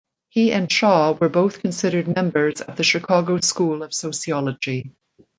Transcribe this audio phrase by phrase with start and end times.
[0.29, 4.95] He and Shaw were both considered members of the Chicago School of sociology.